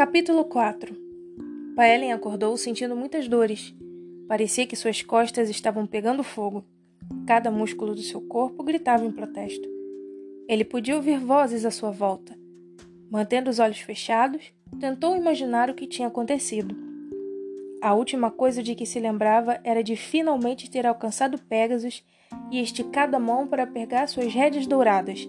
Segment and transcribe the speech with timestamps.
[0.00, 0.96] Capítulo 4
[1.76, 3.74] Paellen acordou sentindo muitas dores.
[4.26, 6.64] Parecia que suas costas estavam pegando fogo.
[7.26, 9.68] Cada músculo do seu corpo gritava em protesto.
[10.48, 12.34] Ele podia ouvir vozes à sua volta.
[13.10, 16.74] Mantendo os olhos fechados, tentou imaginar o que tinha acontecido.
[17.82, 22.02] A última coisa de que se lembrava era de finalmente ter alcançado Pegasus
[22.50, 25.28] e esticado a mão para pegar suas rédeas douradas,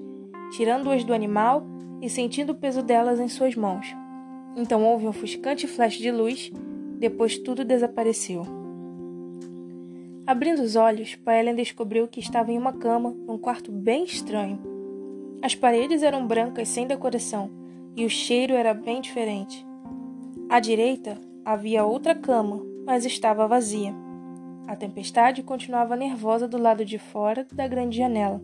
[0.55, 1.67] tirando-as do animal
[2.01, 3.85] e sentindo o peso delas em suas mãos.
[4.55, 6.51] Então houve um ofuscante flash de luz,
[6.99, 8.45] depois tudo desapareceu.
[10.25, 14.59] Abrindo os olhos, Paellen descobriu que estava em uma cama, num quarto bem estranho.
[15.41, 17.49] As paredes eram brancas sem decoração
[17.95, 19.65] e o cheiro era bem diferente.
[20.47, 23.93] À direita havia outra cama, mas estava vazia.
[24.67, 28.41] A tempestade continuava nervosa do lado de fora da grande janela.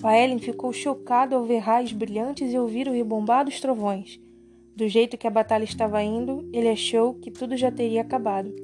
[0.00, 4.20] Paellen ficou chocado ao ver raios brilhantes e ouvir o rebombado dos trovões.
[4.78, 8.54] Do jeito que a batalha estava indo, ele achou que tudo já teria acabado.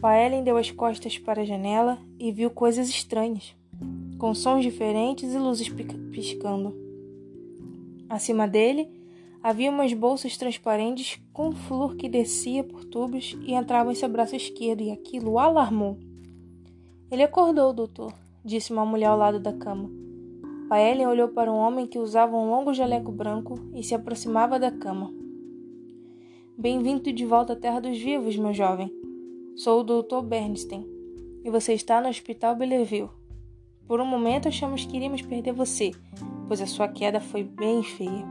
[0.00, 3.56] Paellen deu as costas para a janela e viu coisas estranhas,
[4.18, 5.68] com sons diferentes e luzes
[6.12, 6.76] piscando.
[8.08, 8.88] Acima dele,
[9.42, 14.36] havia umas bolsas transparentes com flor que descia por tubos e entrava em seu braço
[14.36, 15.98] esquerdo, e aquilo o alarmou.
[17.10, 20.05] Ele acordou, doutor, disse uma mulher ao lado da cama.
[20.68, 24.68] Paellen olhou para um homem que usava um longo jaleco branco e se aproximava da
[24.68, 25.14] cama.
[26.58, 28.92] Bem-vindo de volta à Terra dos Vivos, meu jovem.
[29.54, 30.22] Sou o Dr.
[30.24, 30.84] Bernstein
[31.44, 33.10] e você está no Hospital Belleville.
[33.86, 35.92] Por um momento achamos que iríamos perder você,
[36.48, 38.26] pois a sua queda foi bem feia.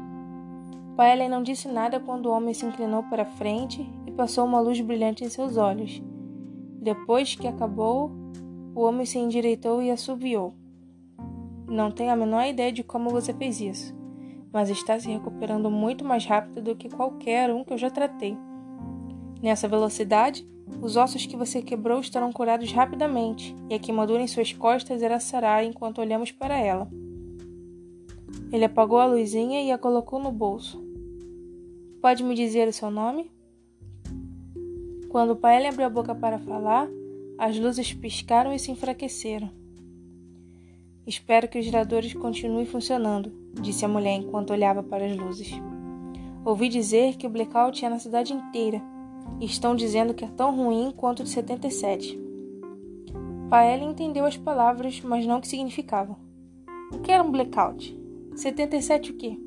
[0.97, 4.59] Paellen não disse nada quando o homem se inclinou para a frente e passou uma
[4.59, 6.03] luz brilhante em seus olhos.
[6.81, 8.11] Depois que acabou,
[8.75, 10.53] o homem se endireitou e assobiou.
[11.67, 13.95] Não tenho a menor ideia de como você fez isso,
[14.53, 18.37] mas está se recuperando muito mais rápido do que qualquer um que eu já tratei.
[19.41, 20.47] Nessa velocidade,
[20.81, 25.19] os ossos que você quebrou estarão curados rapidamente, e a queimadura em suas costas irá
[25.19, 26.87] sarar enquanto olhamos para ela.
[28.51, 30.83] Ele apagou a luzinha e a colocou no bolso.
[32.01, 33.31] Pode me dizer o seu nome?
[35.09, 36.87] Quando o pai abriu a boca para falar,
[37.37, 39.64] as luzes piscaram e se enfraqueceram.
[41.07, 45.51] Espero que os geradores continuem funcionando, disse a mulher enquanto olhava para as luzes.
[46.43, 48.81] Ouvi dizer que o blackout é na cidade inteira
[49.39, 52.19] e estão dizendo que é tão ruim quanto o de 77.
[53.51, 56.17] Paella entendeu as palavras, mas não o que significavam.
[56.91, 57.95] O que era um blackout?
[58.35, 59.39] 77 o quê?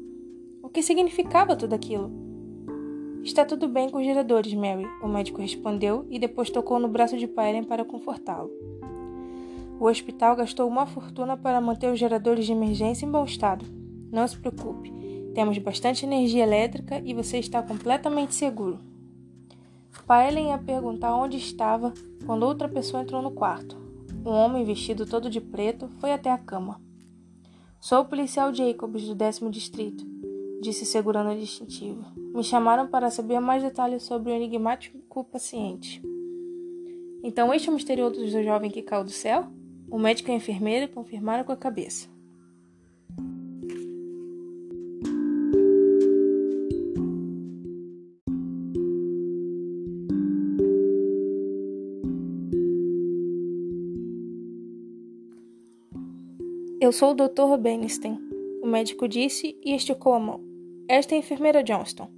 [0.63, 2.09] O que significava tudo aquilo?
[3.25, 7.17] Está tudo bem com os geradores, Mary, o médico respondeu e depois tocou no braço
[7.17, 8.51] de Paellen para confortá-lo.
[9.81, 13.65] O hospital gastou uma fortuna para manter os geradores de emergência em bom estado.
[14.11, 14.93] Não se preocupe,
[15.35, 18.81] temos bastante energia elétrica e você está completamente seguro.
[20.09, 21.93] Paellen ia perguntar onde estava
[22.25, 23.77] quando outra pessoa entrou no quarto.
[24.25, 26.81] Um homem vestido todo de preto foi até a cama.
[27.79, 30.03] Sou o policial Jacobs do décimo distrito,
[30.63, 32.03] disse segurando o distintivo.
[32.17, 36.03] Me chamaram para saber mais detalhes sobre o enigmático paciente.
[37.23, 39.58] Então este é o misterioso jovem que caiu do céu?
[39.91, 42.09] O médico e a enfermeira confirmaram com a cabeça.
[56.81, 57.57] Eu sou o Dr.
[57.59, 58.19] Bernstein,
[58.63, 60.41] o médico disse e esticou a mão.
[60.87, 62.09] Esta é a enfermeira Johnston.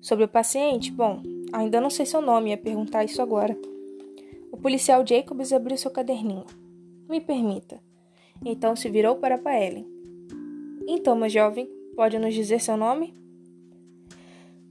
[0.00, 1.22] Sobre o paciente, bom,
[1.52, 3.56] ainda não sei seu nome, ia perguntar isso agora.
[4.52, 6.44] O policial Jacobs abriu seu caderninho.
[7.08, 7.80] Me permita.
[8.44, 9.86] Então se virou para Paellen.
[10.86, 13.14] Então, meu jovem, pode nos dizer seu nome?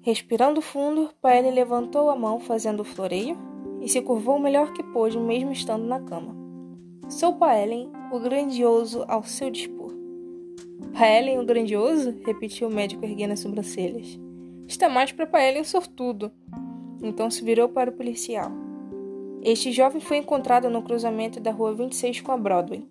[0.02, 3.38] Respirando fundo, Paellen levantou a mão fazendo o floreio
[3.82, 6.36] e se curvou o melhor que pôde, mesmo estando na cama.
[7.10, 9.94] Sou Paellen, o grandioso ao seu dispor.
[10.94, 12.16] Paellen, o grandioso?
[12.26, 14.20] repetiu o médico erguendo as sobrancelhas.
[14.68, 16.32] Está mais para Paellen o sortudo.
[17.02, 18.63] Então se virou para o policial.
[19.46, 22.88] Este jovem foi encontrado no cruzamento da rua 26 com a Broadway.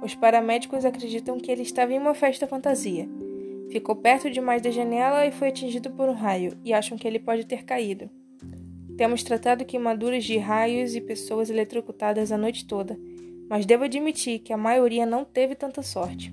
[0.00, 3.08] Os paramédicos acreditam que ele estava em uma festa fantasia.
[3.72, 7.18] Ficou perto demais da janela e foi atingido por um raio, e acham que ele
[7.18, 8.08] pode ter caído.
[8.96, 12.96] Temos tratado queimaduras de raios e pessoas eletrocutadas a noite toda,
[13.50, 16.32] mas devo admitir que a maioria não teve tanta sorte.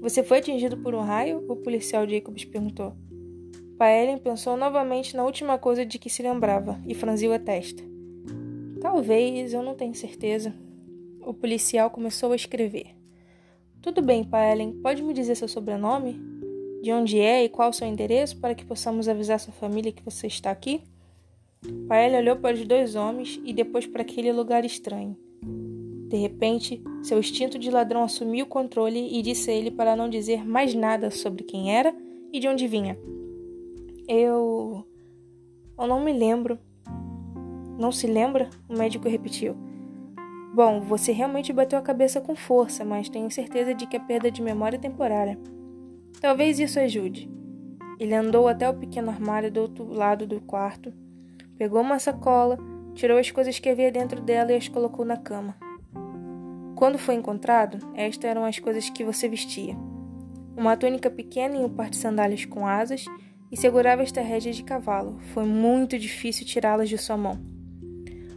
[0.00, 1.44] Você foi atingido por um raio?
[1.46, 2.94] O policial Jacobs perguntou.
[3.76, 7.90] Paellen pensou novamente na última coisa de que se lembrava e franziu a testa.
[8.80, 10.54] Talvez, eu não tenho certeza.
[11.20, 12.96] O policial começou a escrever.
[13.82, 16.30] Tudo bem, Paellen, pode me dizer seu sobrenome?
[16.80, 20.26] de onde é e qual seu endereço para que possamos avisar sua família que você
[20.26, 20.82] está aqui?
[21.86, 25.16] Paella olhou para os dois homens e depois para aquele lugar estranho.
[26.08, 30.08] De repente, seu instinto de ladrão assumiu o controle e disse a ele para não
[30.08, 31.94] dizer mais nada sobre quem era
[32.32, 32.98] e de onde vinha.
[34.08, 34.84] Eu.
[35.78, 36.58] Eu não me lembro.
[37.80, 38.50] Não se lembra?
[38.68, 39.56] O médico repetiu.
[40.54, 44.30] Bom, você realmente bateu a cabeça com força, mas tenho certeza de que a perda
[44.30, 45.38] de memória é temporária.
[46.20, 47.30] Talvez isso ajude.
[47.98, 50.92] Ele andou até o pequeno armário do outro lado do quarto,
[51.56, 52.58] pegou uma sacola,
[52.94, 55.56] tirou as coisas que havia dentro dela e as colocou na cama.
[56.76, 59.74] Quando foi encontrado, estas eram as coisas que você vestia:
[60.54, 63.06] uma túnica pequena e um par de sandálias com asas,
[63.50, 65.18] e segurava esta rédea de cavalo.
[65.32, 67.59] Foi muito difícil tirá-las de sua mão.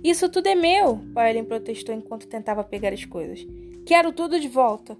[0.03, 3.47] Isso tudo é meu, Paelen protestou enquanto tentava pegar as coisas.
[3.85, 4.97] Quero tudo de volta.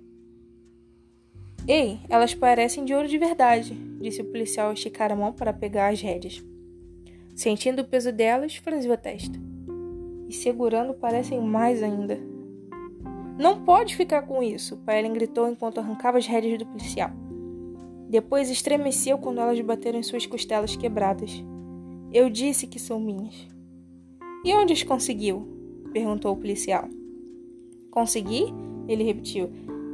[1.67, 5.51] Ei, elas parecem de ouro de verdade, disse o policial ao esticar a mão para
[5.51, 6.41] pegar as rédeas.
[7.35, 9.37] Sentindo o peso delas, franziu a testa.
[10.29, 12.17] E segurando parecem mais ainda.
[13.37, 17.11] Não pode ficar com isso, Paelen gritou enquanto arrancava as rédeas do policial.
[18.09, 21.43] Depois estremeceu quando elas bateram em suas costelas quebradas.
[22.11, 23.52] Eu disse que são minhas.
[24.43, 25.47] E onde as conseguiu?
[25.93, 26.89] perguntou o policial.
[27.91, 28.45] Consegui?
[28.87, 29.49] Ele repetiu.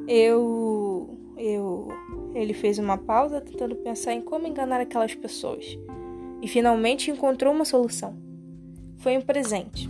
[0.07, 1.18] Eu.
[1.38, 1.90] Eu.
[2.34, 5.78] Ele fez uma pausa tentando pensar em como enganar aquelas pessoas.
[6.42, 8.16] E finalmente encontrou uma solução.
[8.98, 9.90] Foi um presente.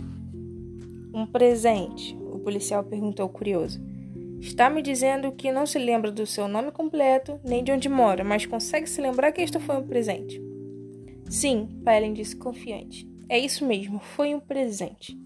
[1.14, 2.16] Um presente?
[2.16, 3.80] O policial perguntou curioso.
[4.40, 8.24] Está me dizendo que não se lembra do seu nome completo, nem de onde mora,
[8.24, 10.40] mas consegue se lembrar que isto foi um presente.
[11.28, 13.09] Sim, Pellen disse confiante.
[13.30, 15.16] É isso mesmo, foi um presente.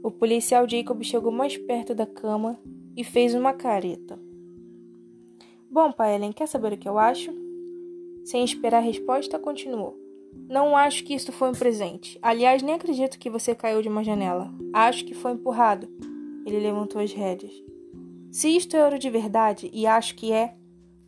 [0.00, 2.56] O policial Jacob chegou mais perto da cama
[2.96, 4.16] e fez uma careta.
[5.68, 7.32] Bom, pai Ellen, quer saber o que eu acho?
[8.24, 9.98] Sem esperar a resposta, continuou.
[10.48, 12.16] Não acho que isto foi um presente.
[12.22, 14.48] Aliás, nem acredito que você caiu de uma janela.
[14.72, 15.88] Acho que foi empurrado.
[16.46, 17.52] Ele levantou as rédeas.
[18.30, 20.54] Se isto é ouro de verdade, e acho que é,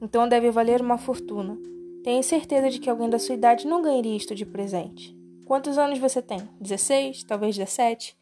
[0.01, 1.57] então deve valer uma fortuna.
[2.03, 5.22] Tenho certeza de que alguém da sua idade não ganharia isto de presente.
[5.53, 6.39] Quantos anos você tem?
[6.63, 7.25] 16?
[7.25, 8.17] Talvez 17?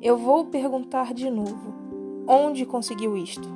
[0.00, 1.74] Eu vou perguntar de novo.
[2.26, 3.46] Onde conseguiu isto?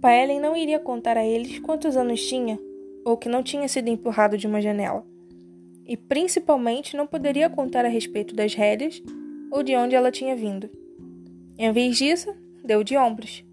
[0.00, 2.58] Paellen não iria contar a eles quantos anos tinha
[3.04, 5.06] ou que não tinha sido empurrado de uma janela.
[5.86, 9.00] E principalmente não poderia contar a respeito das rédeas
[9.52, 10.70] ou de onde ela tinha vindo.
[11.58, 12.34] Em vez disso,
[12.64, 13.44] deu de ombros.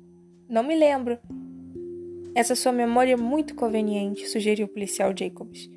[0.47, 1.19] Não me lembro.
[2.33, 5.69] Essa sua memória é muito conveniente, sugeriu o policial Jacobs.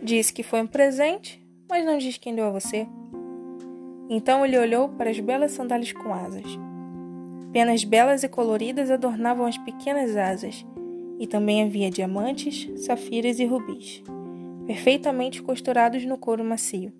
[0.00, 2.86] Disse que foi um presente, mas não diz quem deu a você.
[4.08, 6.44] Então ele olhou para as belas sandálias com asas.
[7.52, 10.64] Penas belas e coloridas adornavam as pequenas asas,
[11.18, 14.02] e também havia diamantes, safiras e rubis,
[14.66, 16.92] perfeitamente costurados no couro macio.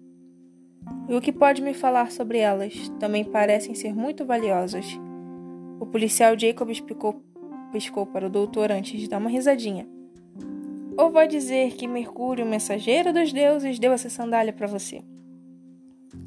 [1.09, 2.89] E o que pode me falar sobre elas?
[2.99, 4.87] Também parecem ser muito valiosas.
[5.79, 6.69] O policial Jacob
[7.73, 9.87] piscou, para o doutor antes de dar uma risadinha.
[10.97, 15.03] Ou vai dizer que Mercúrio, mensageiro dos deuses, deu essa sandália para você?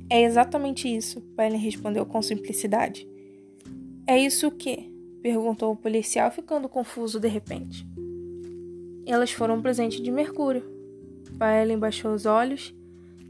[0.09, 3.07] É exatamente isso, Pellen respondeu com simplicidade.
[4.05, 4.91] É isso o quê?
[5.21, 7.85] perguntou o policial, ficando confuso de repente.
[9.05, 10.63] Elas foram um presente de Mercúrio.
[11.37, 12.73] Paellen baixou os olhos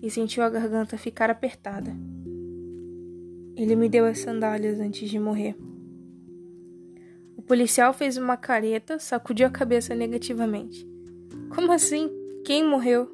[0.01, 1.96] e sentiu a garganta ficar apertada.
[3.56, 5.56] Ele me deu as sandálias antes de morrer.
[7.36, 10.88] O policial fez uma careta, sacudiu a cabeça negativamente.
[11.50, 12.10] Como assim?
[12.46, 13.10] Quem morreu?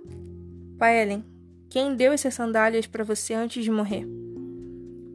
[0.78, 1.24] Paellen,
[1.70, 4.06] quem deu essas sandálias para você antes de morrer?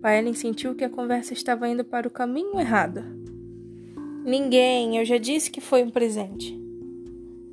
[0.01, 3.03] Paellen sentiu que a conversa estava indo para o caminho errado.
[4.25, 6.68] Ninguém, eu já disse que foi um presente.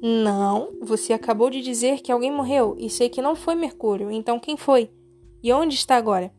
[0.08, 4.40] Não, você acabou de dizer que alguém morreu e sei que não foi Mercúrio, então
[4.40, 4.92] quem foi?
[5.42, 6.32] E onde está agora?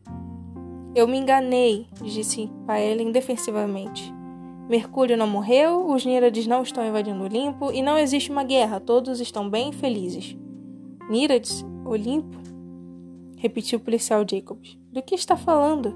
[0.95, 4.09] Eu me enganei, disse Paellen defensivamente.
[4.69, 9.19] Mercúrio não morreu, os Nírades não estão invadindo Olimpo e não existe uma guerra, todos
[9.19, 10.37] estão bem felizes.
[11.09, 11.65] Nírades?
[11.83, 12.37] Olimpo?
[13.35, 14.77] Repetiu o policial Jacobs.
[14.93, 15.93] Do que está falando?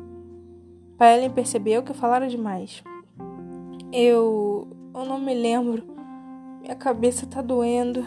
[0.98, 2.84] Paellen percebeu que falaram demais.
[3.94, 4.68] Eu.
[4.94, 6.01] Eu não me lembro.
[6.62, 8.06] Minha cabeça tá doendo.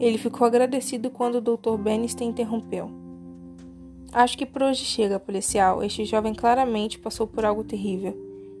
[0.00, 1.76] Ele ficou agradecido quando o Dr.
[1.76, 2.90] Bannister interrompeu.
[4.12, 5.82] Acho que por hoje chega, policial.
[5.82, 8.16] Este jovem claramente passou por algo terrível.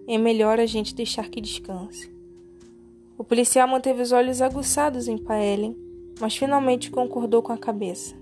[0.06, 2.12] É melhor a gente deixar que descanse.
[3.16, 5.76] O policial manteve os olhos aguçados em Paellen,
[6.20, 8.14] mas finalmente concordou com a cabeça.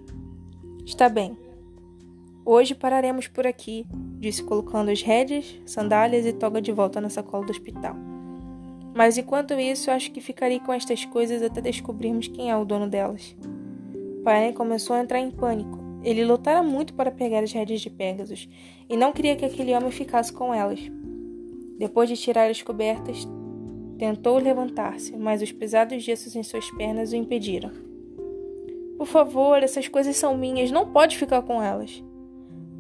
[0.85, 1.37] Está bem.
[2.45, 3.87] Hoje pararemos por aqui,
[4.19, 8.10] disse colocando as rédeas, sandálias e toga de volta na sacola do hospital.
[8.95, 12.89] Mas enquanto isso, acho que ficarei com estas coisas até descobrirmos quem é o dono
[12.89, 13.37] delas.
[14.25, 15.79] Paine começou a entrar em pânico.
[16.03, 18.49] Ele lutara muito para pegar as rédeas de Pegasus
[18.89, 20.81] e não queria que aquele homem ficasse com elas.
[21.79, 23.27] Depois de tirar as cobertas,
[23.99, 27.71] tentou levantar-se, mas os pesados gessos em suas pernas o impediram.
[28.97, 32.03] Por favor, essas coisas são minhas, não pode ficar com elas.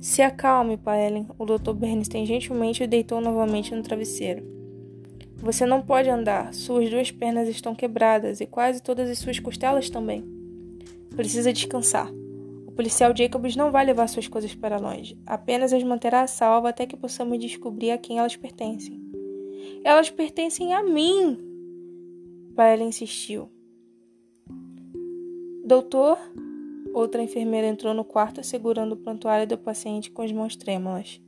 [0.00, 1.26] Se acalme, Paellen.
[1.38, 1.72] O Dr.
[1.72, 4.59] Bernstein gentilmente o deitou novamente no travesseiro.
[5.40, 6.52] Você não pode andar.
[6.52, 10.24] Suas duas pernas estão quebradas e quase todas as suas costelas também.
[11.16, 12.10] Precisa descansar.
[12.66, 15.18] O policial Jacobs não vai levar suas coisas para longe.
[15.26, 19.00] Apenas as manterá a salvo até que possamos descobrir a quem elas pertencem.
[19.84, 21.38] Elas pertencem a mim!
[22.54, 23.50] Paella insistiu.
[25.64, 26.18] Doutor,
[26.92, 31.20] Outra enfermeira entrou no quarto segurando o prontuário do paciente com as mãos trêmulas.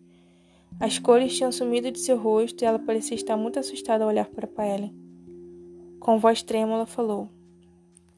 [0.83, 4.27] As cores tinham sumido de seu rosto e ela parecia estar muito assustada ao olhar
[4.27, 4.93] para Paellen.
[6.01, 7.29] Com voz trêmula, falou: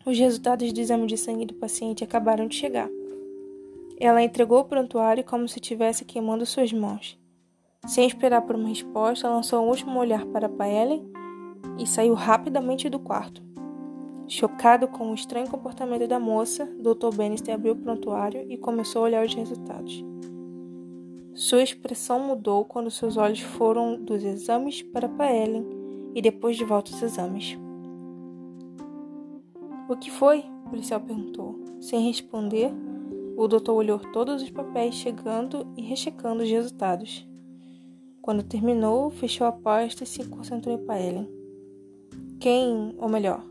[0.06, 2.88] Os resultados do exame de sangue do paciente acabaram de chegar.
[4.00, 7.18] Ela entregou o prontuário como se estivesse queimando suas mãos.
[7.86, 11.06] Sem esperar por uma resposta, lançou um último olhar para Paellen
[11.78, 13.42] e saiu rapidamente do quarto.
[14.26, 17.14] Chocado com o estranho comportamento da moça, Dr.
[17.14, 20.13] Bannister abriu o prontuário e começou a olhar os resultados.
[21.34, 25.66] Sua expressão mudou quando seus olhos foram dos exames para Paellen
[26.14, 27.58] e depois de volta aos exames.
[29.88, 30.44] O que foi?
[30.66, 31.58] O policial perguntou.
[31.80, 32.72] Sem responder,
[33.36, 37.28] o doutor olhou todos os papéis, chegando e rechecando os resultados.
[38.22, 41.28] Quando terminou, fechou a pasta e se concentrou em Paellen.
[42.40, 43.44] Quem, ou melhor,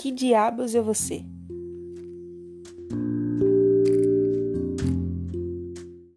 [0.00, 1.22] que diabos é você?